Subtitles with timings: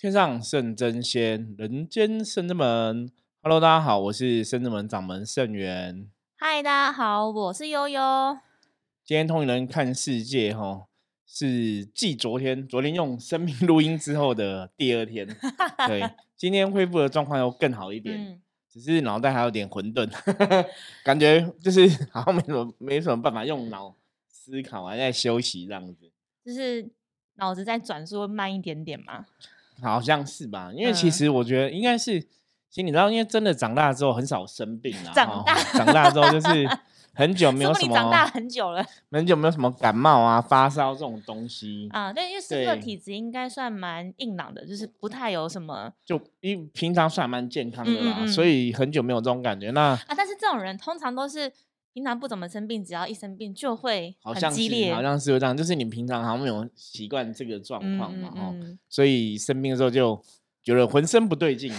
[0.00, 3.10] 天上圣真仙，人间圣真门。
[3.42, 6.08] Hello，大家好，我是圣真门掌门圣元。
[6.36, 8.38] 嗨，大家好，我是悠悠。
[9.04, 10.86] 今天通灵人看世界，哈，
[11.26, 15.26] 是继昨天昨天用生命录音之后的第二天。
[15.88, 16.08] 对，
[16.38, 18.40] 今天恢复的状况又更好一点，
[18.70, 20.08] 只是脑袋还有点混沌，
[21.02, 23.96] 感觉就是 好像没什么没什么办法用脑
[24.28, 26.08] 思考，还在休息这样子。
[26.44, 26.88] 就是
[27.34, 29.26] 脑子在转速慢一点点嘛。
[29.82, 35.12] 好像是吧，因为其实我觉得应该是，其实你知道，因为真的长大之后很少生病了。
[35.14, 36.68] 长大长大之后就是
[37.14, 37.94] 很久没有什么。
[37.94, 38.84] 长大很久了。
[39.10, 41.88] 很久没有什么感冒啊、发烧这种东西。
[41.90, 45.92] 啊，对，因为师傅的体质应该算蛮硬朗的，就是不太有什么。
[46.04, 49.70] 就因平常算蛮健康的啦，所以很久没有这种感觉。
[49.70, 51.52] 那啊，但是这种人通常都是。
[51.98, 58.54] 平常不怎么生病，只要一生病就会很激烈，好像是有这样，就是你平常好像没有习惯这个状况嘛，哦，
[58.88, 60.22] 所以生病的时候就
[60.62, 61.72] 觉得浑身不对劲，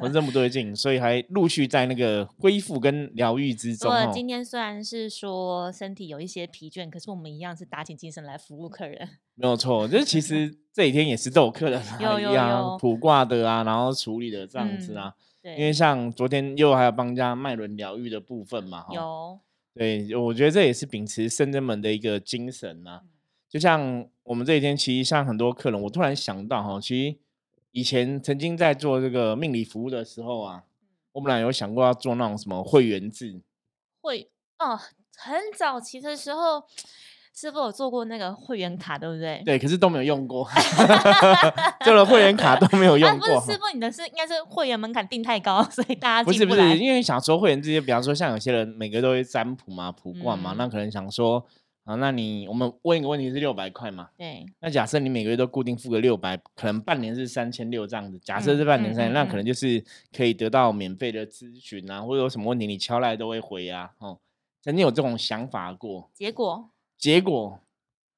[0.00, 3.92] 浑身不对劲，所以还陆续在那个恢复跟疗愈之中。
[4.10, 9.06] 今天虽然是说身体有一些疲倦，可是我们一样是打起精神来服务客人。
[9.36, 19.38] 没有错，就是其实这几天也是都有客人有 有有卜卦的啊，然后处理的这样子啊，对，因为像昨天又还有帮家脉轮疗愈的部分嘛，有。
[19.78, 23.02] 对，我觉得这也是秉持圣真门的一个精神呐。
[23.48, 27.16] 就像我们这几天，其实像很多客人，我突然想到哈，其实
[27.70, 30.64] 以前曾经在做这个命理服务的时候啊，
[31.12, 33.40] 我们俩有想过要做那种什么会员制。
[34.00, 34.76] 会哦，
[35.16, 36.64] 很早期的时候。
[37.40, 39.40] 师傅有做过那个会员卡，对不对？
[39.46, 40.44] 对，可是都没有用过，
[41.84, 43.38] 做了会员卡都没有用过。
[43.38, 51.46] 不是师傅，你的是应该是会员门槛定太高，所以大家不是不是，因为想说会员这些，比方说像有些人每个都会占卜嘛、卜卦嘛，那可能想说
[51.84, 54.08] 啊，那你我们问一个问题是六百块嘛？
[54.16, 54.44] 对。
[54.58, 58.18] 那假设你每个月都固定付个六百，可能半年是三千六这样子。
[58.18, 59.80] 假设是半年三千，那可能就是
[60.12, 63.92] 可以得到免费的咨询啊，或者有什么问题你敲来都会回啊。
[63.98, 64.18] 哦，
[64.60, 66.70] 曾经有这种想法过，结果。
[66.98, 67.60] 结果，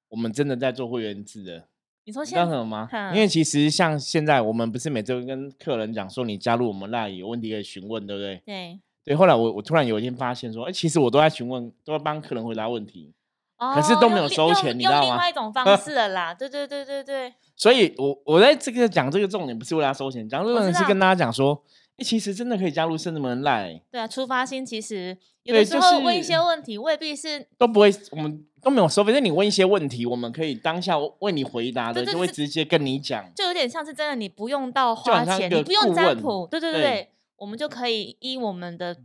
[0.08, 1.64] 我们真的在做会员制的。
[2.04, 2.88] 你说现在什么吗？
[3.14, 8.42] 因为其实像现在，我们不是每周跟客人讲说，你加入我们那有问题可以询问，对不对？
[8.46, 8.80] 对。
[9.04, 13.12] 对，后来我我突然有一天发现说，哎，其实我都在询问，都在帮客人回答问题，
[13.58, 15.08] 可是都没有收钱，你知道吗？
[15.08, 16.34] 另外一种方 式了啦。
[16.34, 17.32] 对对对对对。
[17.54, 21.62] 所以我我在这个讲这个重点，不是为了收钱，讲这个是跟大家讲说。
[22.00, 23.82] 其实真的可以加入圣子门来。
[23.90, 29.12] 对啊，出发心其实有的时候问一些问题，未必是都不会，我们都没有收费。
[29.12, 33.24] 那你问一些问题，我们可以当下为你回答的，就会直接跟你讲。
[33.34, 38.96] 就有点像是真的，你不用到花钱，你不用占卜，对对对，我们就可以依我们的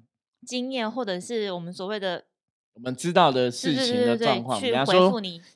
[0.45, 2.25] 经验，或者是我们所谓的。
[2.75, 5.09] 我们知道的事情的状况，比方说，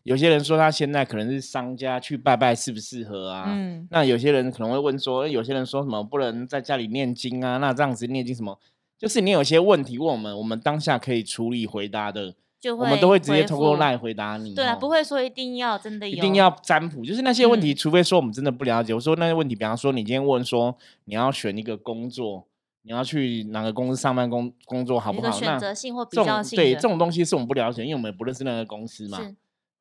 [0.03, 3.43] 有些人说他现在可能是商家去拜拜适不适合啊？
[3.47, 7.57] 嗯，那有些人可能会问说，有些人说什么不能在家里念经啊？
[7.57, 8.57] 那这样子念经什么？
[8.97, 14.55] 就是你有些问题问我们，我们当下可以处理回答的，就我们都会直接通过赖回答你。
[14.55, 18.93] 对啊，不会说一定要真的一定要占卜，就是那些问题，除非说我们真的不了解。
[18.93, 22.45] 我说那些问题，比方说你今天问说你要选一个工作。
[22.83, 25.29] 你要去哪个公司上班工工作好不好？
[25.31, 29.19] 选择性或比较性对这种东西是我们不了解，因为我们也不认识那个公司嘛。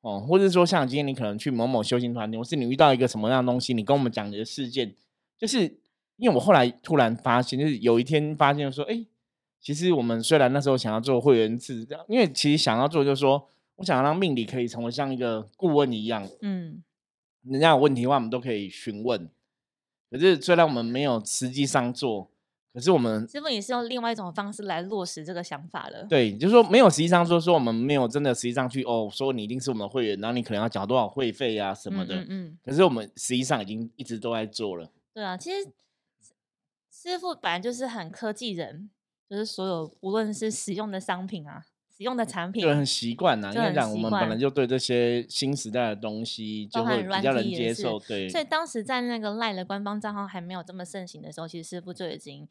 [0.00, 4.94] 哦，或者说像今天你可能去某某修行团体，或是你遇到一个什么样的东西，你跟我们讲你的事件，
[5.36, 5.62] 就是
[6.16, 9.04] 因为我后来突然发现，就是有一天发现说，哎，
[9.60, 16.82] 其实我们虽然那时候想要做会员制，因为其实想要做就是说，我想要让命理可以成为像一个顾问一样，嗯，
[17.42, 19.28] 人家有问题的话，我们都可以询问。
[20.10, 22.30] 可是虽然我们没有实际上做。
[22.78, 26.04] 可是我们师傅也是用另外一种方式来落实这个想法了。
[26.04, 32.14] 对，就是说没有实际上说说我们没有真的实际上去哦，说你一定是我们的会员，然后你可能要缴多少会费啊什么的。
[32.14, 32.58] 嗯嗯。
[32.64, 34.88] 可是我们实际上已经一直都在做了。
[35.12, 35.68] 对啊，其实
[36.92, 38.88] 师傅本来就是很科技人，
[39.28, 41.64] 就是所有无论是使用的商品啊。
[41.98, 48.28] 使用的产品就很习惯呐，因为讲我们本来就对这些新时代的东西就会比较能接受，对。
[48.28, 52.46] 所以当时在那个赖的官方账号还没有这么盛行的时候，其实师傅就已经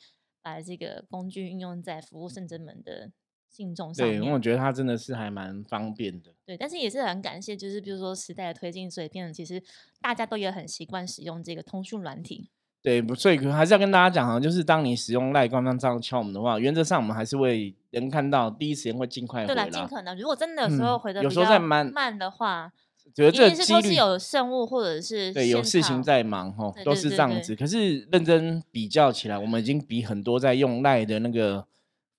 [0.47, 3.11] 把这个工具运用在服务圣真门的
[3.49, 4.17] 信众上面。
[4.17, 6.33] 对，因为我觉得它真的是还蛮方便的。
[6.45, 9.61] 对，但是也是很感谢，就是比如说时代的推进，所以变成其实
[9.99, 12.49] 大家都也很习惯使用这个通讯软体。
[12.81, 19.47] 对，所以还是要跟大家讲哈，就是当你使用赖官方账敲我们的话，原则上我们还是会能看到，第一时间会尽快回。
[19.47, 20.17] 对啦，尽可能。
[20.17, 22.71] 如果真的有时候回的有时候在慢慢的话，
[23.13, 27.55] 觉得这几率是有圣物或者是对有事情在忙哈，都是这样子。
[27.55, 31.65] 可是认真比较起来，我们已经比很多在用赖的那个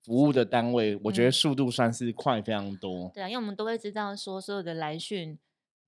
[0.03, 3.11] 服务的单位，我觉得速度算是快非常多。
[3.13, 5.37] 对啊，因为我们都会知道说所有的来讯。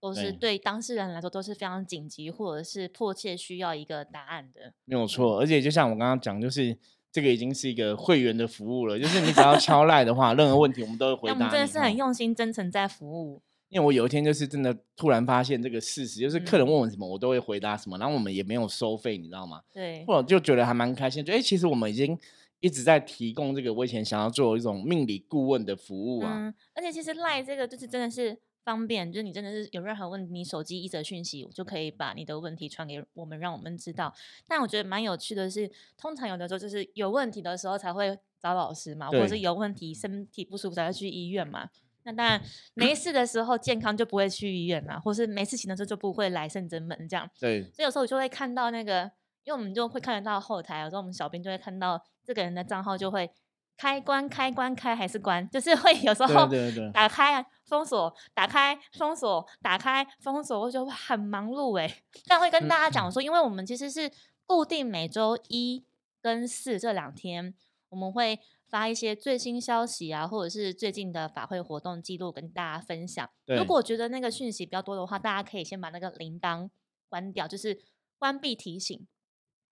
[0.04, 4.74] 都是对当事人来说都是非常紧急或者是迫切需要一个答案的。
[4.84, 6.76] 没有错，而且就像我刚刚讲，就是
[7.12, 11.36] 这个已经是一个会员的服务了，就是你只要敲赖的话，任何问题我们都会回答。
[11.36, 13.44] 我们真的是很用心、真诚在服务。
[13.72, 19.62] 因为我有一天就是真的突然发现这个事实，就是客人问我什么，我都会回答什么，然后我们也没有收费，你知道吗？
[19.74, 22.16] 对，或者就觉得还蛮开心，就哎，其实我们已经
[22.60, 26.32] 一直在提供这个我以前想要做一种命理顾问的服务啊。
[26.38, 28.38] 嗯，而且其实赖这个就是真的是。
[28.64, 34.14] 方便，就是你真的是有任何问题，你手机一则讯息，就可以把你的问题传给我们，让我们知道。
[34.48, 41.70] 但我觉得蛮有趣的是，通常有的时候就是有问题的时候才会找老师嘛，或者是有问题身体不舒服才会去医院嘛。
[42.04, 42.42] 那当然
[42.74, 47.30] 没事的时候，健康就不会去医院啦，或是没事情的时候就不会来圣真门这样。
[47.40, 49.12] 对，所以有时候我就会看到那个，
[49.44, 53.32] 因为我们就会看得到后台，有时候我们小编就会看到这个人的账号就会。
[53.78, 56.48] 开关开关开还是关， 就是会有时候
[56.94, 61.92] 打开封锁，打开封锁，打开封锁，我就很忙碌哎。
[62.28, 64.12] 但会跟大家讲说，因为我们其实是
[64.46, 65.84] 固定每周一
[66.22, 67.56] 跟四这两天，
[67.90, 68.40] 我们会
[68.72, 73.30] 发一些最新消息啊，或者是最近的法会活动记录跟大家分享。
[73.46, 76.70] 如果觉得那个讯息比较多的话，大家可以先把那个铃铛
[77.10, 77.78] 关掉，就是
[78.18, 79.06] 关闭提醒，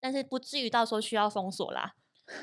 [0.02, 1.96] 但是不至于到时候需要封锁啦。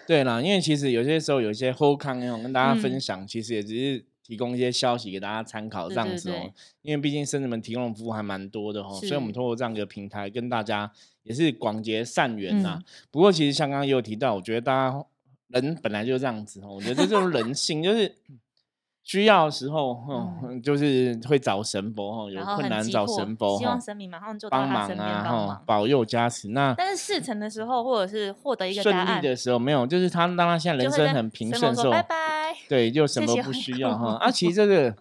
[0.06, 6.50] 对啦，因为其实有些时候有一些后康那种跟大家分享，其实也只是提供一些消息给大家参考这样子哦。
[6.80, 10.90] 因为毕竟生子们提供的服务还蛮多的哦，所以我们通过这样一个平台跟大家
[11.22, 12.80] 也是广结善缘呐。
[13.10, 15.04] 不过其实像刚刚也有提到，我觉得大家
[15.48, 18.14] 人本来就这样子哦，我觉得这就是人性，就是。
[19.08, 20.04] 需要的时候，
[20.43, 26.48] 嗯，就是会找神佛哈，有困难找神佛希望神明马上就帮忙啊，哈，保佑加持。
[26.48, 34.14] 那但是事成的时候，或者是获得一个顺利的时候，没有，就是他当他现在人生很平顺的时候，拜拜，对，就什么不需要哈。
[34.14, 34.96] 啊，其实这个，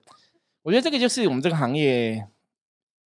[0.62, 2.27] 我觉得这个就是我们这个行业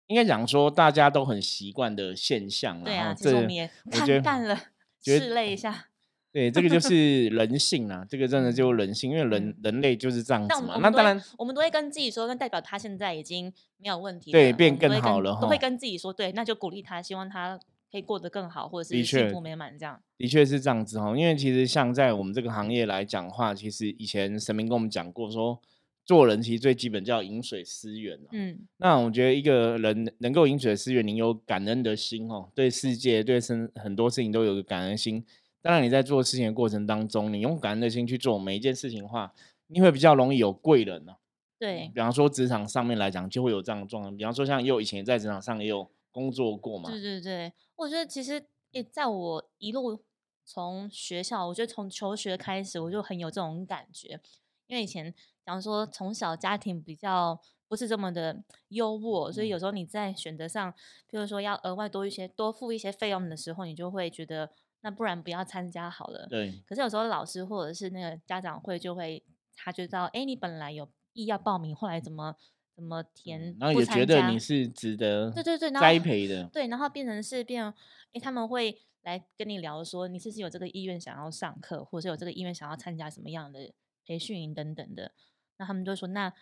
[0.09, 4.59] 应该讲说大家都很习惯的现象对啊，这我们也看淡了，
[5.05, 5.85] 拭泪一下。
[6.33, 10.79] 对，这个就是人性啊，这个真的就人性，因为人人类就是这样子嘛。
[10.81, 17.59] 那当然，我们都会跟自己说，那代表他现在已经没有问题，对，变更好了，都会跟自己说，对，那就鼓励他，希望他
[17.91, 19.99] 可以过得更好，或者是幸福美满这样。
[20.19, 25.59] 的确是这样子哈，因为其实像在我们这个行业来讲话，其实以前神明跟我们讲过，说
[26.05, 35.25] 做人其实最基本叫饮水思源嗯，那我觉得一个人能够饮水思源，你有感恩的心哦，对世界、对生很多事情都有个感恩心。
[35.61, 39.35] 当然，你在做事情的过程当中，你用感恩的心去做每一件事情的话，
[39.67, 41.17] 你会比较容易有贵人呢。
[41.59, 44.17] 对，比方说职场上面来讲，就会有这样的状况。
[44.17, 46.89] 比方说，像又以前在职场上也有工作过嘛。
[46.89, 50.01] 对对对，我觉得其实也在我一路
[50.45, 54.21] 从学校，我觉得从求学开始，我就很有这种感觉。
[54.69, 55.17] 因为以前，比
[55.47, 60.73] 方说从小家庭比较不是这么的优渥，所以有时候你在选择上，
[61.09, 64.51] 比如说要额外多一些、多付一些费用的时候，你就会觉得。
[64.81, 66.27] 那不然不要参加好了。
[66.29, 66.63] 对。
[66.67, 69.25] 可是有时候老师或者是那个家长会就会，
[69.57, 72.37] 他就知道，哎，你本来有意要报名，后来怎么
[72.75, 76.45] 怎么填，然后也觉得你是值得，对对对，栽培的。
[76.53, 83.73] 对，然后变成是变，哎，他们会来跟你聊说，你是不是有这个意愿想要上课，或者是有这个意愿想要参加什么样的
[84.07, 85.13] 培训营等等的。
[85.57, 86.33] 那他们就说，那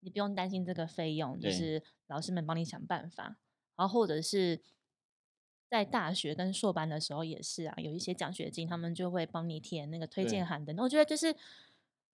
[0.00, 3.36] 你不用担心这个费用，就是老师们帮你想办法，
[3.76, 4.60] 然后或者是。
[5.70, 10.72] 在大学跟硕班的时候也是啊，有一些奖学金，他们就会帮你填那个推荐函的。
[10.78, 11.34] 我觉得就是，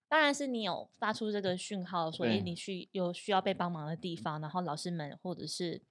[0.07, 5.81] 当然是你有发出这个讯号，所以你去有需要被帮忙的地方，然后老师们或者是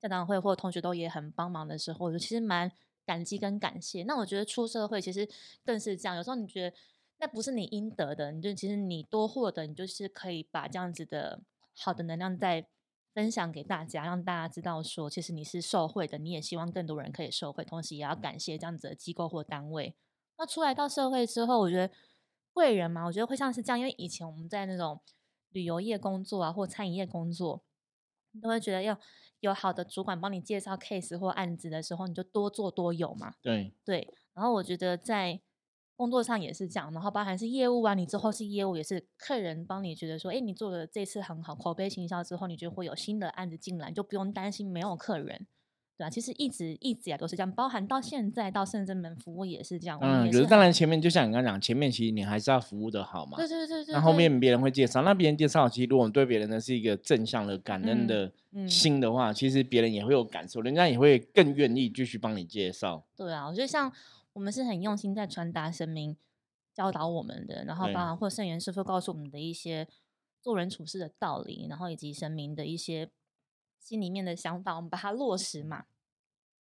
[0.00, 2.72] 家长会或同学都也很帮忙的时候，我就其实蛮
[3.06, 4.02] 感激跟感谢。
[4.02, 5.28] 那我觉得出社会其实
[5.64, 6.76] 更是这样，有时候你觉得
[7.18, 11.40] 那不是你应得的，你就其实你多获得，你就是可以把这样子的
[11.76, 12.66] 好的能量在。
[13.14, 19.96] 分享给大家，让大家知道说，其实你是受惠的，你也希望更多人可以受惠，同时也要感谢这样子的机构或单位。
[20.36, 21.92] 那出来到社会之后，我觉得
[22.52, 25.00] 贵人嘛，我觉得会像是这样，因为以前我们在那种
[25.50, 27.62] 旅游业工作啊，或餐饮业工作，
[28.32, 28.98] 你都会觉得要
[29.40, 33.34] 有好的主管帮你介绍 case 或案子的时候，你就多做多有嘛。
[33.42, 35.40] 对对，然后我觉得在。
[35.98, 45.44] 工作上也是这样，然后包含是业务啊，你之后是业务也是客人帮你觉得说，哎，你做的这次很好，口碑行销之后，你觉得会有新的案子进来，就不用担心没有客人，
[45.96, 49.98] 对啊，其实一直一直啊都是这样，包含到现在到圣真门服务也是这样。
[50.00, 53.36] 嗯，可是当然前面就像你刚刚讲，前面其实你还是要服务的好嘛。
[53.36, 53.92] 对对对对。
[53.92, 58.32] 那后面别人会介绍，那别人介绍，其实如果对别人呢是一个正向的感恩的
[58.68, 63.04] 心的话，其实别人也会有感受，人家也会更愿意继续帮你介绍。
[63.16, 63.92] 对啊，我觉得像
[64.38, 66.16] 我们是很用心在传达神明。
[66.74, 69.88] 教导我们的，然后包含或圣元师傅告诉我们的一些
[70.40, 73.10] 做人处事的道理，然后以及神明的一些
[73.80, 75.86] 心里面的想法，我们把它落实嘛。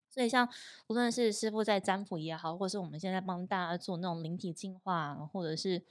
[0.08, 0.48] 所以，像
[0.86, 5.84] 无论是师傅在占卜也好，或是我们现在帮大家做那种灵体净化，或者是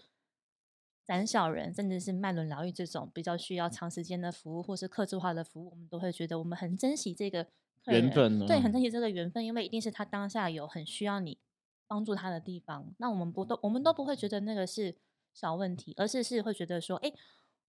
[1.05, 7.45] 斩小人，甚至是脉轮疗愈这种比较需要长时间的服务，或是克制化的服务，我们都会觉得我们很珍惜这个
[7.85, 11.37] 缘分，对，很珍惜这个缘分，因为一定是他当下有很需要你
[11.87, 14.97] 帮助他的地方，那我们不都我们都不会觉得那个是
[15.33, 17.11] 小问题，而是是会觉得说，哎，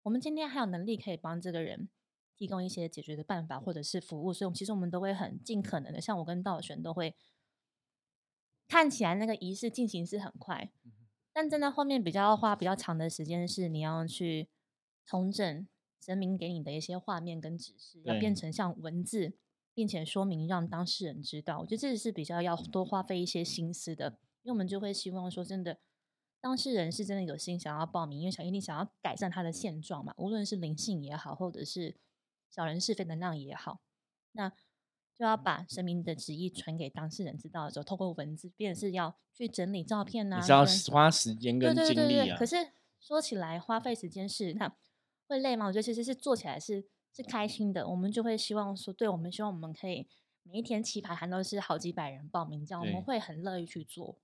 [0.02, 1.88] 我们今天还有能力可以帮这个人。
[2.38, 7.16] 提供一些解决的办法或者是服务，所以我们其实我们都会很尽可能的，像我跟道玄都会
[8.68, 10.70] 看起来那个仪式进行是很快，
[11.32, 14.50] 但真的后面比较花比较长的时间是你要去
[15.06, 15.66] 重整
[15.98, 19.32] 神明给你的一些画面跟指示，要变成像文字，
[19.76, 21.60] 并且说明让当事人知道。
[21.60, 25.78] 我觉得这是比较要多花费一些心思的，因为我们就会希望说，真的
[26.40, 31.94] 当事人是真的有心想要报名，因为想一定想要改善他的现状嘛，无论是灵性也好，或者是。
[32.48, 33.80] 小人是非能量也好，
[34.32, 42.38] 那就要把神明的旨意传给当事人知道的时候，透过文字，便是要去整理照片呐，是要花时间跟精力啊。
[42.38, 42.56] 可是
[43.00, 44.74] 说起来，花费时间是那
[45.26, 45.66] 会累吗？
[45.66, 47.88] 我觉得其实是做起来是是开心的。
[47.88, 50.06] 我们就会希望说，对我们希望我们可以
[50.42, 54.16] 每一天棋牌还都是好几百人报名，这样我们会很乐意去做。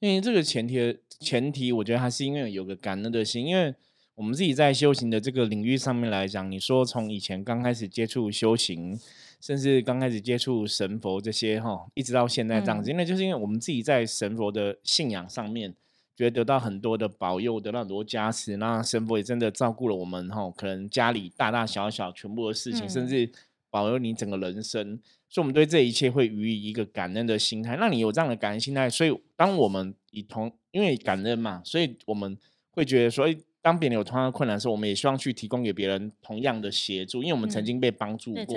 [0.00, 3.74] 因为这个前提前提，我觉得还是因为有个感恩的心，因为。
[4.16, 9.00] 我们自己在修行的这个领域上面来讲，你说从以前刚开始接触修行，
[9.40, 15.74] 甚至刚开始接触神佛这些哈，一直到现在这样子，因为就是因为我们自己在神佛的信仰上面，
[16.20, 23.30] 觉得得到很多的保佑，得到很多加持，那神佛也真的照顾了我们哈，可能家里大大小小全部的事情，甚至
[23.70, 27.76] 保佑你整个人生，所以我们对这一切会予以一个感恩的心态。
[27.80, 32.36] 那你有这样的感恩心态，所以当我们以同因为感恩嘛，所以我们
[32.72, 33.26] 会觉得说。
[33.62, 38.56] 当别人有同样的困难的时候，我们也希望去提供给别人同样的协助，因为我们曾经被帮助过，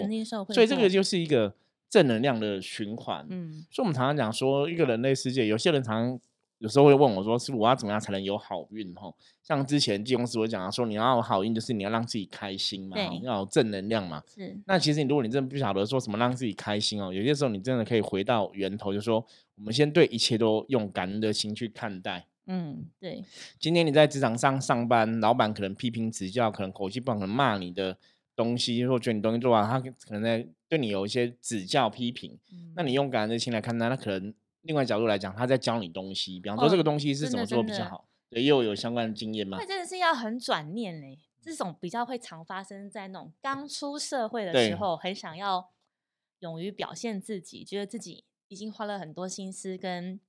[0.53, 1.53] 所以这个就是一个
[1.89, 3.27] 正能量的循环。
[3.29, 6.19] 嗯，所以我们常常讲说，一个人类世界，有些人常常
[6.63, 14.23] 有时候会问我说：“是我要怎么样才能有好运？”吼，像之前季公司我讲说，你要有好运，就是你要让自己开心嘛，要有正能量嘛。
[14.33, 14.57] 是。
[14.65, 22.25] 那其实你，如果你真的不晓得说什么让自己开心哦，有些时候你真的可以回到源头，就说我们先对一切都用感恩的心去看待。
[22.45, 23.21] 嗯，对。
[23.59, 27.97] 今天你在职场上上班，老板可能批评指教，可能口气不好，可能骂你的
[28.37, 32.39] 东西，或觉得你东西做完，他可能在对你有一些指教批评。
[32.73, 36.39] 那你用感恩的心来看待，那可能另外角度来讲，他在教你东西。
[36.39, 38.09] 比方说，这个东西是怎么做比较好？
[38.29, 39.57] 对，又有相关的经验吗？
[39.61, 45.71] 那真的是要很转念嘞，这种比较会常发生在那种刚出社会的时候，很想要
[46.39, 50.19] 勇于表现自己，觉得自己已经花了很多心思跟。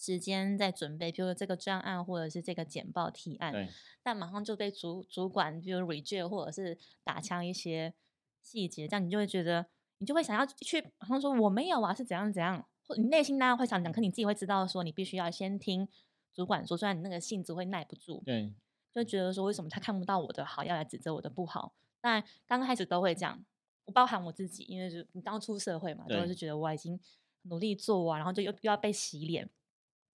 [0.00, 3.68] 时间在准备，比如说这个专案或者是这个简报提案，
[4.00, 7.92] 但马上就被主主管比如 reject 或者是打枪一些
[8.40, 9.66] 细节，这样你就会觉得，
[9.98, 15.86] 你就会想要去马上说我没有啊，是怎样怎样，或你内心当然会想讲，可你自己会知道说你必须要先听
[16.32, 18.54] 主管说，虽然你那个性子会耐不住，对，
[18.94, 23.44] 就觉得说为什么他看不到我的好，要来指责我的不好，但刚开始都会这样，
[23.84, 26.98] 我包含我自己，因为就你刚出社会嘛，都是觉得我已经
[27.42, 29.48] 努力做啊，然后就又又要被洗脸。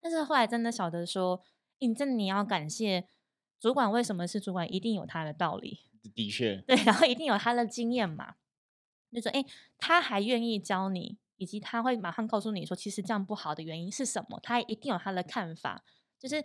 [0.02, 1.42] 但是后来真的晓得说，
[1.80, 3.08] 你真的你要感谢
[3.60, 5.80] 主管，为什么是主管，一定有他的道理。
[6.14, 8.36] 的确，对，然后一定有他的经验嘛。
[9.12, 9.46] 就说，哎，
[9.78, 15.84] 他还愿意教你，以及他会马上告诉你说，其实这样不好的原因是什么，他一定有他的看法。
[16.18, 16.44] 就是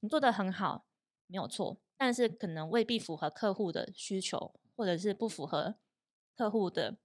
[0.00, 0.84] 你做的很好，
[1.28, 5.76] 没有错，但是可能未必符合客户的需求，或者是不符合
[6.36, 6.98] 客户的。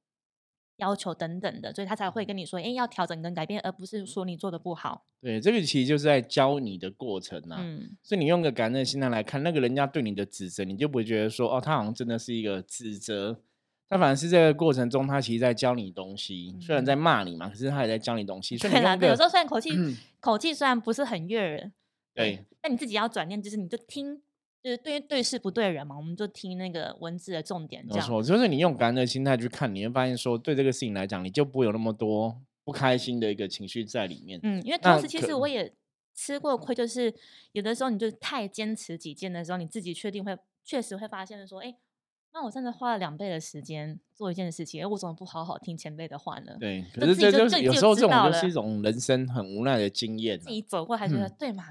[0.77, 5.05] 要求等等的，所以他才会跟你说，哎，要调整跟改变，而不是说你做的不好。
[5.21, 7.55] 对，这个其实就是在教你的过程呐。
[7.59, 13.41] 嗯，所以你用个感恩的心态来看，那个人家对你的指责，你就不会觉得说，哦，他好像真的是一个指责，
[13.89, 16.55] 他反而是这个过程中，他其实在教你东西。
[16.59, 18.57] 虽然在骂你嘛，可是他也在教你东西。
[18.57, 19.71] 所以啦，有时候虽然口气
[20.19, 21.73] 口气虽然不是很悦人，
[22.13, 24.21] 对，但你自己要转念，就是你就听。
[24.63, 27.85] 就是对对事不对人嘛，我们就听那个文字的重点。
[27.85, 34.39] 没错，就是你用感恩的心态去看，你会发现说，对这个事情来讲，你就不会有那么多不开心的一个情绪在里面。
[34.41, 35.71] 嗯，因为同时其实我也
[36.15, 37.13] 吃过亏，就是
[37.51, 41.75] 有的时候你就太坚持己见的时候，你自己确定会确实会发现说，哎，
[42.35, 46.51] 那我真的花了两倍的时间做一件事情，哎，我怎么不好好听前辈的话呢？
[46.59, 50.37] 对，可是这就是有时候这种就是一种人生很无奈的经验。
[50.37, 51.63] 自己走过还觉得对嘛？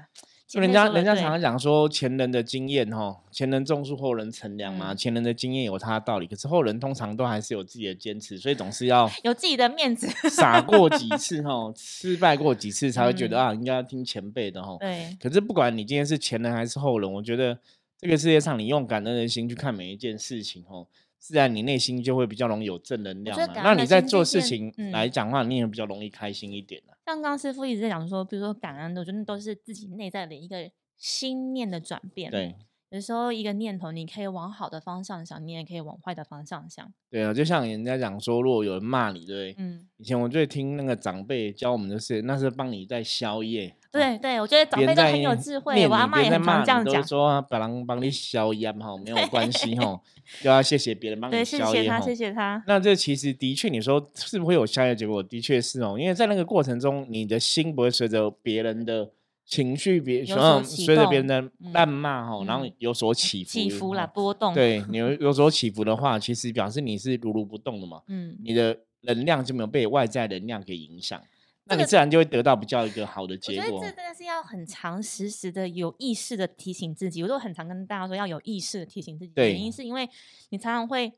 [0.47, 14.77] 就人家人家常常讲说前人的经验哈，前人种树后人乘凉嘛，前人的经验有他的道理，可是后人通常都还是有自己的坚持，所以总是要有自己的面子，傻过几 次哈，失败过几次才会觉得啊，应该要听前辈的哈。
[14.79, 15.15] 对。
[15.21, 17.59] 可是不管你今天是前人还是后人，我觉得
[18.05, 23.35] 这个世界上你用感恩的心去看每一件事情哦，自然你内心就会比较容易有正能量。
[23.55, 32.29] 那你在做事情来讲话，你也比较容易开心一点像刚刚师傅一直在讲说，比如说感恩的，我觉得都是自己内在的一个心念的转变。
[32.29, 32.55] 对。
[32.89, 36.93] 有时候一个念头，你可以往好的方向想，你也可以往坏的方向想。
[37.09, 39.87] 对啊，就像人家讲说，如果有人骂你，对嗯。
[39.97, 43.75] 以前我最听那个长辈教我们的是，那是帮你在宵夜。
[43.91, 45.87] 对对，我觉得长辈都很有智慧。
[45.87, 49.99] 我阿妈也很常这样讲，说别人帮你消烟哈，没有关系哈，
[50.41, 51.83] 就要谢谢别人帮你消烟。
[51.83, 52.63] 谢谢他，谢谢他。
[52.67, 55.23] 那这其实的确，你说是不是会有宵夜结果？
[55.23, 59.11] 的确是哦，因为在那个过程中，你的心不会随着别人的。
[59.45, 64.53] 情绪别随随着别人的谩骂哈，然后有所起伏，起伏啦，波动。
[64.53, 68.01] 对你有有所起伏的话，其实表示你是如如不动的嘛。
[68.09, 71.21] 嗯，你的能量就没有被外在能量给影响，
[71.65, 73.65] 那你自然就会得到比较一个好的结果。
[73.65, 77.21] 我觉得这真的是要很长时时的有意识的提醒自己。
[77.21, 79.33] 我都很常跟大家说，要有意识的提醒自己。
[79.35, 80.09] 原因是因为
[80.49, 81.13] 你常常会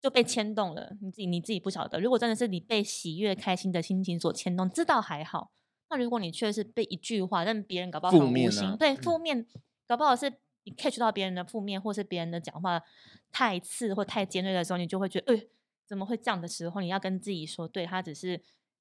[0.00, 2.00] 就被牵动了，你自己你自己不晓得。
[2.00, 5.50] 如果真的是你被喜悦、开心的心情所牵动，这倒还好。
[5.94, 9.46] 那如果你确实被一句话让别人搞不好很无心，对负面
[9.86, 10.28] 搞不好是
[10.64, 12.82] 你 catch 到别人的负面，或是别人的讲话
[13.30, 15.42] 太刺或太尖锐的时候，你就会觉得，哎，
[15.86, 18.38] 怎么会这样的时候，你要跟自己说，对他只是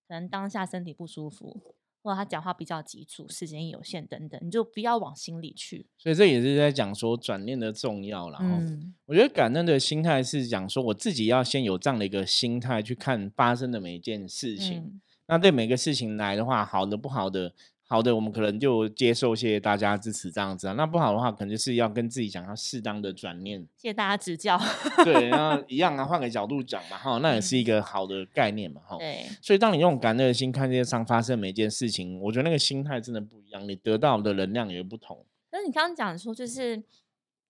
[0.07, 5.85] 可能当下身体不舒服，或者他讲话比较急促，时间有限等等，你就不要往心里去。
[5.99, 8.39] 所以这也是在讲说转念的重要了。
[8.41, 14.99] 嗯，我觉得感恩的心态是讲说，我自己要先有这样的一个心态去看发生的每一件事情。
[15.27, 17.53] 那对每个事情来的话，好的不好的，
[17.87, 20.73] 好的我们可能就接受，谢谢大家支持这样子啊。
[20.73, 23.61] 那不好的话，可能就是要跟自己讲，要适当的转念。
[23.77, 24.59] 谢谢大家指教。
[25.03, 28.97] 对，然后一样啊， 换个角度讲嘛，哈，那也是一个好的概念嘛，哈。
[28.97, 29.25] 对。
[29.41, 35.25] 所以当你用感恩的心看这些上发生每件事情，我觉得那个心态真的不一样，你得到的能量也不同。
[35.51, 36.83] 那你刚刚讲说就是。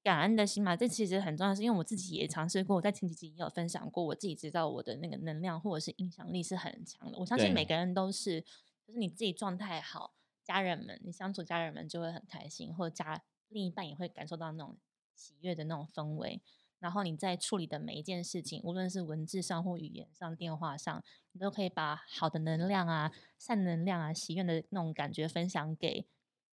[0.03, 7.17] 感恩的心嘛，这其实很重要，是因为我自己也尝试过，我在前几集也有分享过，我自己知道我的那个能量或者是影响力是很强的。
[7.17, 8.41] 我相信每个人都是，
[8.85, 14.75] 就是你自己状态好，家人们你相处家人们就会很开心，或者家另一半也会感受到那种
[15.15, 16.41] 喜悦的那种氛围。
[16.79, 21.01] 然后你在处理的每一件事情，无论是文字上或语言上、电话上，
[21.31, 26.05] 你都可以把好的能量啊、善能量啊、喜悦的那种感觉分享给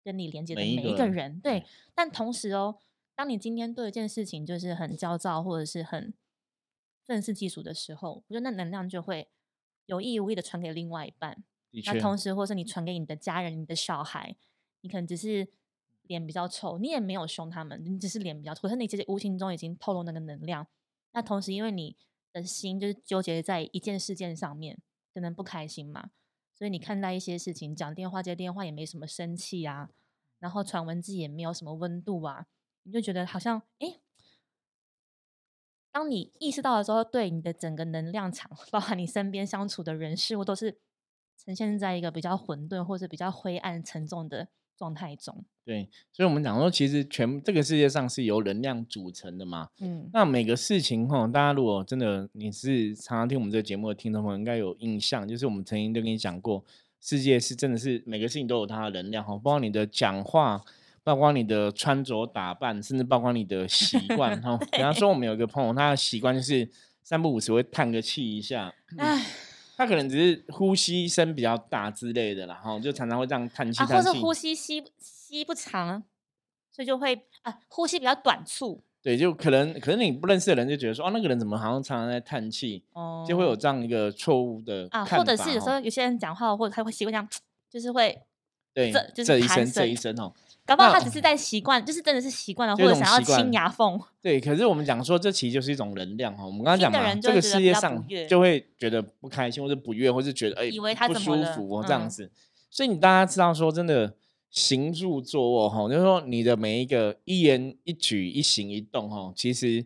[0.04, 1.40] 跟你连接的每一个人。
[1.40, 2.78] 对，但同时哦。
[3.20, 6.14] 当你今天对一件事情就是很焦躁，或者是很
[7.06, 9.28] 愤世嫉俗的时候，我觉得那能量就会
[9.88, 11.44] 有意无意的传给另外一半。
[11.86, 14.38] 那同时，或是你传给你的家人、你的小孩，
[14.80, 15.50] 你可能只是
[16.04, 20.66] 脸比较臭，你也没有凶他们，你只是脸比较臭，可是你其实无形中已经透露那个能量。
[21.12, 21.98] 那同时，因为你
[22.32, 24.80] 的心就是纠结在一件事件上面，
[25.14, 26.12] 可能不开心嘛，
[26.56, 29.90] 所以你看待一些事情，讲电话接电话也没什么生气啊，
[30.40, 32.48] 然后传文字也没有什么温度啊。
[32.84, 34.00] 你就觉得好像，哎，
[35.92, 40.78] 当你意识到的时候，对你的整个能量场，包含你身边相处的人事物，都是
[41.38, 45.46] 呈现在一个比较混沌或者比较灰暗、沉重的状态中。
[45.66, 49.70] 对，所以，我们讲说，其实全这个世界上是由能量组成的嘛。
[49.80, 56.64] 嗯，那每个事情哈，大家如果真的你是常常听我们这个节目的听众朋友，应该有印象，就是我们曾经都跟你讲过，
[57.00, 60.64] 世界是真的是每个事情都有它的能量哈，包括你的讲话。
[61.10, 64.56] 曝光你的穿着打扮，甚至曝光你的习惯 哈。
[64.72, 66.70] 比方说，我们有一个朋友，他的习惯就是
[67.02, 68.72] 三不五时会叹个气一下。
[69.00, 69.26] 唉，
[69.76, 73.84] 他可能只是呼吸声比较大之类的，然后就常常会这样叹气。
[73.86, 76.04] 或是呼吸吸吸不长，
[76.72, 78.84] 所以就会啊，呼吸比较短促。
[79.02, 82.84] 对，就可能可能你不认识的人就觉得说，哦，那个人怎么好像常常在叹气？
[82.94, 87.28] 哦，就会有这样一个错误的啊，或者是有时候有些人讲话，或者他会习惯这样，
[87.68, 88.22] 就是会
[88.76, 90.32] 对，这一声这一声哦。
[90.70, 94.00] 搞不好他只是在习惯，就是真的是习惯了，或者想要清牙缝。
[94.22, 96.46] 对，可是我们讲说，这其实就是一种能量哈。
[96.46, 100.70] 我们刚刚讲嘛，这个世界上就会觉得不开心，或者不悦，或是觉得哎
[101.08, 102.32] 不舒服这样子。
[102.70, 104.14] 所以你大家知道说，真的
[104.52, 109.84] 行住坐卧哈，就是说你的每一个一言一举、一行一动哈，其实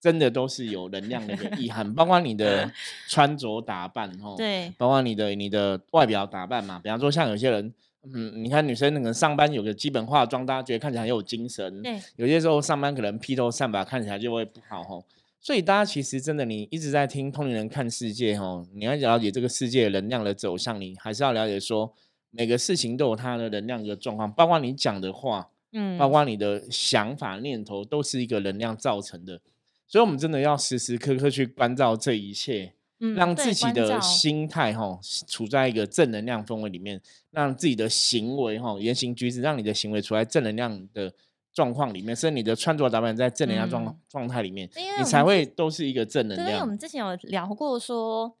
[0.00, 2.68] 真的都是有能量的一个意涵， 包括你的
[3.08, 6.80] 穿着打扮哈，对，包括你的你的外表打扮嘛。
[6.82, 7.72] 比方说，像有些人。
[8.12, 11.82] 嗯，你看女生可能上班有个基本化妆，大家觉得看起来很有精神。
[11.82, 15.04] 对，有些时候上班可能披头散发，看起来就会不好吼。
[15.40, 21.92] 所以大家其实真的，你一直在听通灵人看世界吼，你要了解这个世界能量的走向，你还是要了解说
[22.30, 29.40] 每个事情都有它的能量的状况，包括你讲的话，嗯，包括你的想法念头，都是一个能量造成的。
[29.86, 32.72] 所以，我们真的要时时刻刻去关照这一切。
[32.98, 41.12] 让自己的心态哈处在一个正能量氛围里面，让自己的行为哈言行举止，让你的行为处在正能量的
[41.52, 46.66] 状况里面，甚至你的穿着打扮在正能量状嗯状态里面，你才会都是一个正能量，因为我。
[46.66, 48.36] 们之前有聊过说，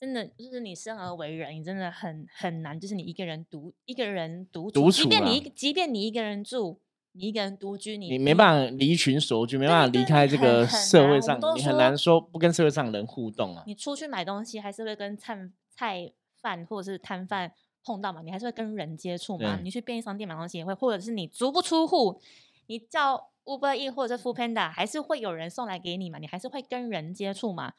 [0.00, 6.80] 真的就是你生而为人，你真的很很难，就是你一个人独一个人独独即便你一即便你一个人住，
[7.12, 13.64] 你一个人独居，你你没办法离群索居，没办法离开这个社会上，你很难说不跟社会上人互动啊。
[13.66, 17.52] 你出去买东西还是会跟菜菜贩或者是摊贩
[17.84, 19.58] 碰到嘛，你还是会跟人接触嘛。
[19.62, 22.20] 你去便利商店买东西也会，或者是你足不出户，
[22.66, 27.72] 你叫 Uber E 或者是 Food Panda，还是会有人送来给你嘛，你还是会跟人接触嘛。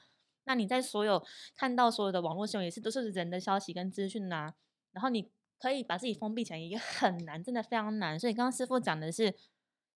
[0.46, 1.24] 那你在所有
[1.56, 4.54] 看到所有的网络新闻也是都是人的消息跟资讯呐，
[4.92, 8.18] 然后你可以把自己封闭起来也很难，真的非常难。
[8.18, 9.36] 所以刚刚师傅讲的是，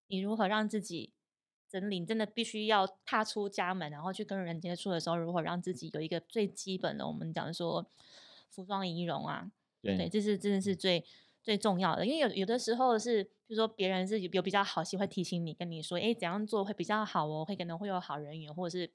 [0.07, 1.13] 你如何让自己
[1.69, 7.89] 整理，真的必须要踏出家门，然后去跟人接触的时候，如何让自己有一个最基本的，我们讲说
[8.49, 9.49] 服装仪容啊，
[9.81, 11.03] 对，对，这是真的是最
[11.41, 12.05] 最重要的。
[12.05, 18.91] 因为有有的时候是，比如说别人是有有比较好心会提醒你，跟你说，哎，怎样做会比较好哦，会可能会有好人缘，或者是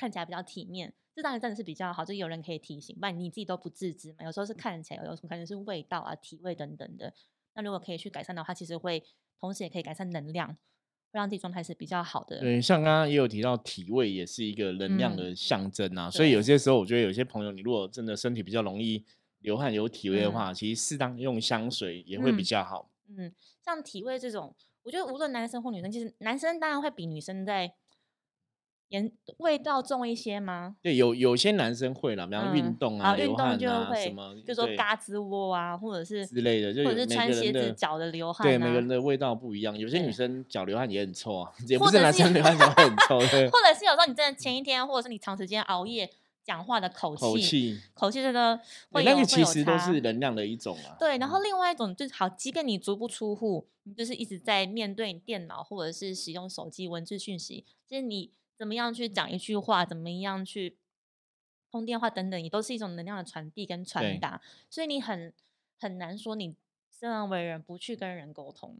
[0.00, 0.94] 看起来比较体面。
[1.14, 4.24] 这当然真的是比较好，就有人可以提醒，不然你自己都不自知嘛。
[4.24, 7.12] 有时候是看起来，有时候可能是味道啊、体味等等的。
[7.54, 9.04] 那如果可以去改善的话，其实会
[9.38, 12.40] 同时也可以改善能量，会让自己状态是比较好的。
[12.40, 16.08] 对，像刚刚也有提到，体味也是一个能量嗯的象征啊。
[16.08, 19.04] 所以有些时候，我觉得有些朋友，你如果真的身体比较容易
[19.40, 22.88] 流汗、有体味的嗯话，其实适当用香水也会比嗯较好。
[23.08, 23.30] 嗯，
[23.62, 27.74] 像体味这种，我觉得无论男生或女生，其实男生当然会比女生在
[28.90, 30.76] 盐味道重一些吗？
[30.82, 39.78] 对，有有些男生会啦，比方运嗯动啊、运动就流汗啊会什么，就说对嘎吱窝啊，或者是之类的，就或者是穿鞋子脚的流汗、啊，对每个人的味道不一样。
[39.78, 46.10] 有些女生脚流汗也很臭啊， 也不是是男生流汗脚很臭，对， 或者是有时候你真的前一天，或者是你长时间熬夜
[46.42, 48.58] 讲话的口气，口气，口气真的
[48.90, 50.96] 会那个其实都是能量的一种啊。
[50.98, 60.76] 对，然后嗯另外一种就是好，即便你足不出户，你就是一直在面对你电脑或者是使用手机文字讯息，就是你怎么样去讲一句话，怎么样去
[61.70, 65.32] 通电话等等，也都是一种能量的传递跟传达，所以你很
[65.78, 66.54] 很难说你
[66.90, 68.78] 生而为人不去跟人沟通，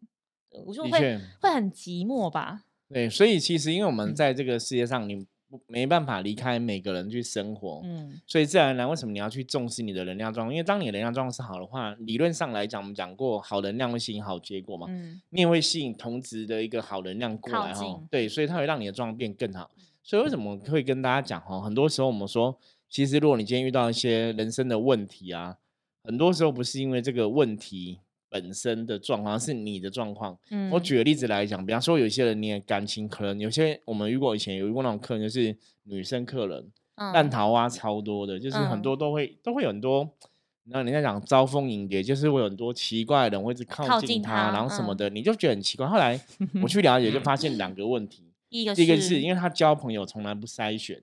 [0.66, 2.64] 我就会会很寂寞吧。
[2.90, 4.14] 对，所以其实因为我们嗯。
[4.14, 5.26] 在这个世界上，你不
[5.66, 10.54] 没办法离开每个人去生活，嗯所以自然而然，为什么你要去重视你的能量状况？
[10.54, 18.00] 因为当你的能量状况是好的话，理论上来讲，我们讲过，好能量会吸引好结果嘛，嗯你也会吸引同值的一个好能量过来哈。
[18.10, 19.70] 对，所以它会让你的状况变更好。
[20.02, 21.60] 所以为什么会跟大家讲哈？
[21.60, 22.56] 很多时候我们说，
[22.88, 25.56] 其实如果你今天遇到一些人生的问题啊，
[26.04, 27.98] 很多时候不是因为这个问题
[28.30, 30.38] 本身的状况，是你的状况。
[30.50, 40.08] 嗯，我举个例子来讲，比方说有些人你的感情可能有些我们遇过以前有遇过那种客人，就是女生客人，烂嗯桃花超多的，就是很嗯多都会都会有很多。
[40.64, 45.84] 那人家讲招蜂引蝶，就是会有很多奇怪的人会一直靠靠近他，然后什么的，你就觉得很奇怪。
[45.86, 46.20] 后来
[46.62, 48.32] 我去了解，就发现两个问题。
[48.50, 51.00] 一个第一个是是因为他交朋友从来不筛选，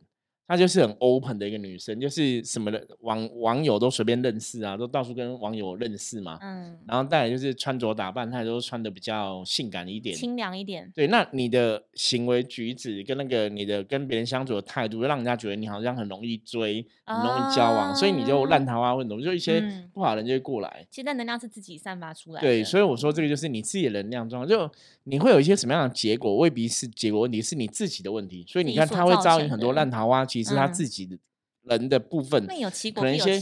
[0.47, 6.39] 她就是很 open 的一个女生，就是什么的网网友都随便认识啊，都到处跟网友认识嘛。
[6.41, 10.15] 嗯然后再来就是穿着打扮，她也都穿的比较性感一点。
[10.15, 20.87] 清凉一点，对，那你的行为举止跟那个你的跟别人相处的态度，让人家觉得你好像很容易追，很容易交往，所以你就烂啊桃花会很多，就一些嗯不好的人就会过来。
[20.89, 22.47] 其实那能量是自己散发出来的。
[22.47, 24.71] 对，所以我说这个就是你自己的能量状况，就
[25.03, 28.45] 你会有一些什么样的结果，未必是结果问题，是你自己的问题。
[28.47, 31.17] 所以你看，他会招引很多烂桃花，其实是他嗯自己的
[31.63, 33.41] 人的部分，那有其果可能一些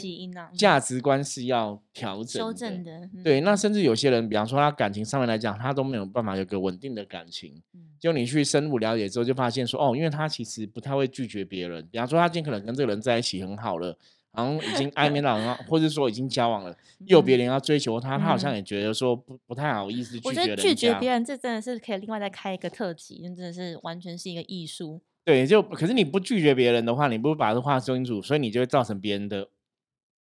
[0.55, 3.09] 价值观是要调整修的正的。
[3.23, 7.61] 对，嗯那甚至有些人，比方说他感情上面来讲，他都没有办法有个稳定的感情。
[7.73, 11.87] 嗯就你去深入了解之后，就发现说，哦，因为他其实不太会拒绝别人。
[11.91, 13.97] 比方说，他今天可能跟这个人在一起很好了，
[14.31, 16.75] 好像已经暧昧到很好，或者说已经交往了，
[17.07, 25.01] 又有别嗯人要追求他，他好像嗯也觉得说不不太好意思拒我觉得绝拒绝别人，这真的是可以另外再开一个特辑，那真的是完全是一个艺术。
[25.25, 29.49] 对，就可是你不拒绝别人的话，你不把这话说清楚，所以你就会造成别人的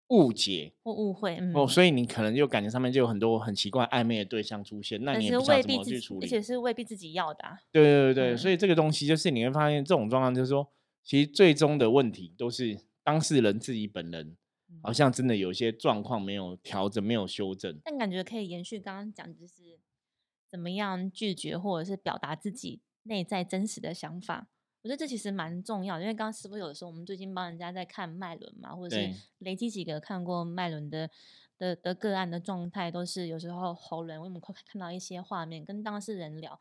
[0.08, 0.72] 误解。
[0.82, 6.26] 或误会，嗯，哦，所以你可能就感情上面就有很多很奇怪暧昧的对象出现，那你也不知道怎未必去处理。
[6.26, 7.58] 而且是未必自己要的啊。
[7.70, 10.66] 对对对对，所嗯以这个东西就是你会发现这种状况，就是说，
[11.04, 14.34] 其实最终的问题都是当事人自己本人，
[14.82, 17.78] 好嗯像真的有一些状况没有调整，没有修正。
[17.84, 19.78] 但感觉可以延续刚刚讲，就是
[20.50, 24.48] 怎么样拒绝或者是表达自己内在真实的想法。
[24.86, 31.10] 我觉得这其实蛮重要的，因为刚刚师傅有的时候，我们最近帮人家在看脉轮嘛，或者是累积几个看过脉轮的
[31.58, 36.56] 的的个案的状态，都是有时候喉咙我们会看到一些画面，跟当事人聊，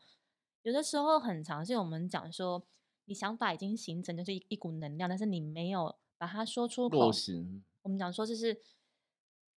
[0.64, 2.66] 有的时候很常是我们讲说，
[3.04, 7.12] 你想法已经形成，就是一一股能量，但是你没有把它说出口
[7.82, 8.60] 我们讲说就是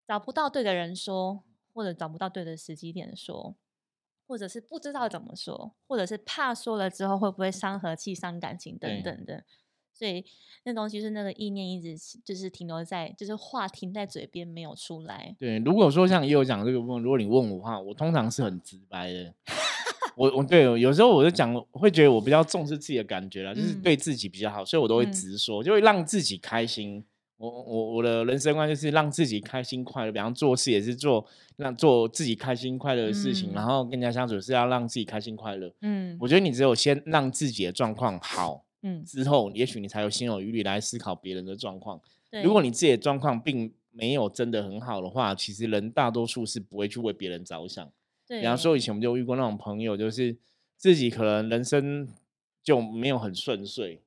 [0.06, 1.42] 找不到对的人说，
[1.74, 3.56] 或者找不到对的时机点说，
[4.30, 9.42] 或者是不知道怎么说，或者是怕说了之后会不会伤和气、伤感情等等的。
[9.92, 10.24] 所以
[10.64, 15.34] 那东西是那个意念一直就是停留在，就是话停在嘴边没有出来。
[15.36, 19.34] 对，如果说像也有讲这个部分，如果你问我的话，我通常是很直白的。
[20.16, 27.04] 我我对有时候我就讲，会觉得我比较重视自己的感觉啦，就是对自己比较好，所以我都会直说，就会让自己开心。
[27.40, 31.24] 我我我的人生观就是让自己开心快乐，比方做事也是做
[31.56, 35.72] 让做自己开心快乐的事情，然后跟人家相处是要让自己开心快乐。
[35.80, 38.62] 嗯，我觉得你只有先让自己的状况好。
[38.82, 41.98] 嗯，之后也许你才有心有余力来思考别人的状况。
[42.44, 47.90] 如果你自己的状况并没有真的很好的话，其实人大多数是不会去为别人着想。
[48.28, 50.36] 对，比方说以前我们就遇过那种朋友，就是
[50.76, 52.06] 自己可能人生
[52.62, 54.00] 就没有很顺遂，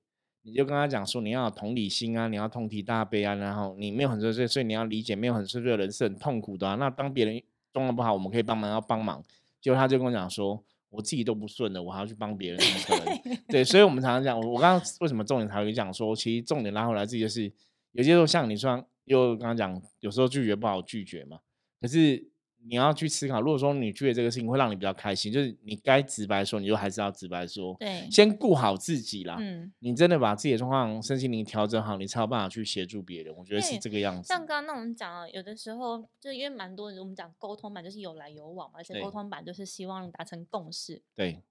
[0.43, 6.75] 你就跟他讲说你要有同理心啊，你要同体大悲啊，然后你没有很顺遂，所以你要理解没有很顺遂的人是很痛苦的。
[6.77, 7.41] 那当别人
[7.73, 9.23] 状况不好，我们可以帮忙要帮忙。
[9.59, 10.63] 结果他就跟我讲说。
[10.95, 17.51] 我自己都不顺了，我还要去帮别人，可能对，所以，我们常常讲，我我刚刚为什么重点才会讲说，其实重点拉回来自己就是，
[17.93, 21.39] 有些时候像你说，又刚刚讲，有时候拒绝不好拒绝嘛，
[21.81, 22.32] 可是。
[22.65, 27.75] 你要去思考，如果说你觉得这个事情会让你比较开心，就是你该直白说，你就还是要直白说。
[27.77, 29.35] 对，先顾好自己啦。
[29.39, 33.35] 嗯，你真的把自己的状况、身心灵调整好，你才有办法去协助别人。
[33.35, 34.27] 我觉得是这个样子。
[34.27, 41.01] 像刚刚那我们讲，有的时候就因为蛮多人，我们讲沟通版就是有来有往嘛，而且沟通版就是希望达成共识。
[41.13, 41.41] 对。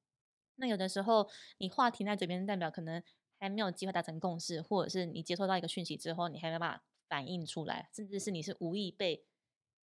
[0.57, 3.03] 那有的时候你话停在嘴边，代表可能
[3.39, 9.25] 还没有机会达成共识，或者是你接收到一个讯息之后，你还没办法反应出来，甚至是你是无意被。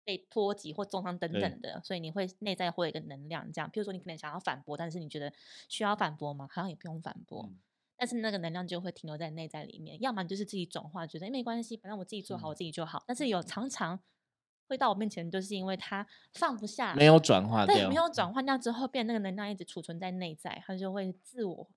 [0.06, 3.68] 被波及或重伤等等的，所以你会内在会有一个能量，这样。
[3.68, 5.32] 譬如说你可能想要反驳，但是你觉得
[5.68, 6.48] 需要反驳吗？
[6.48, 7.50] 好像也不用反驳，
[7.96, 10.00] 但是那个能量就会停留在内在里面。
[10.00, 13.02] 要么就是自己转化，觉得没关系，反正我自己做好我自己就好。
[13.04, 13.98] 但是有常常
[14.68, 21.68] 会到我面前，就是因为他放不下，没有转化掉，没有转换掉之后，变那个能量一直储存在内在，他就会自我。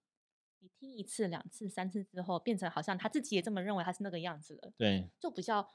[0.59, 4.71] 你听一次、两次、三次之后，变成好像他自己也这么认为，他是那个样子了。
[4.77, 5.67] 对，就比较。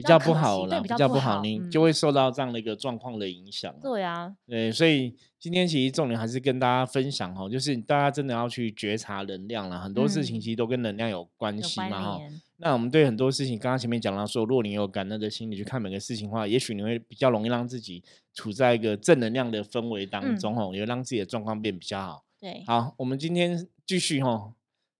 [0.00, 3.74] 比较不好了，比较不好，你就会受到这样的一个状况的影响。
[3.82, 12.20] 对啊，对，所以今天其实重点还是跟大家分享哈，就是大家真的要去觉察能量了，很多事情其实都跟能量有关系嘛哈。
[12.56, 18.02] 那我们对很多事情，刚刚前面讲到说，如果你有感恩的心，你去看每个事情的话，也许你会比较容易让自己
[18.34, 22.24] 处在一个正能量的氛围当中哦，也会让自己的状况变比较好。
[22.38, 24.52] 对，好，我们今天继续哈。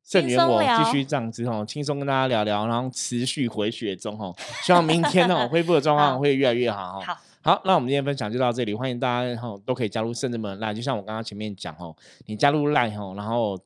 [0.05, 7.03] 盛源，我继续这样子哦，轻松跟大家聊聊，然后持续回血中哦，希望明天哦 恢复的状况会越来越好哦。
[7.05, 11.95] 好，好，那我们今天分享就到这里，欢迎大家哈都可以加入圣人们赖，就像我刚刚前面讲哦，
[12.27, 13.59] 你加入赖哈，然后。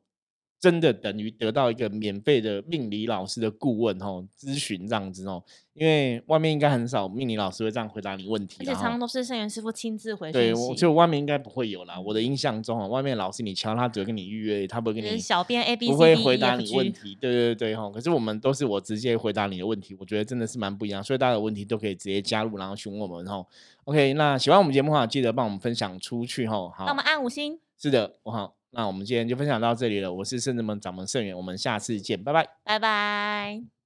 [0.64, 10.32] 真的等于得到一个免费的命理老师的顾问哦，咨询这样子哦，因为外面应该很少命理老师会这样回答你问题，而且常常都是圣元师傅亲自回。
[10.32, 12.00] 对，我就外面应该不会有啦。
[12.00, 17.14] 我的印象中哦，外面老师你敲他只会跟你预约，他不会跟你小编 A B 不会回答你问题。
[17.20, 23.44] 对对对哈，可是我们都是我直接回答你的问题，我觉得真的是蛮不一样，所以大家有问题都可以直接加入，然后询问我们哈。
[23.84, 26.54] OK，那喜欢我们节目的话，记得帮我们分享出去哈。
[26.74, 27.60] 好，那我们按五星。
[27.76, 28.54] 是的，我好。
[28.74, 30.12] 那我们今天就分享到这里了。
[30.12, 33.83] 我是圣人门掌门圣元，我们下次见，拜拜，拜拜。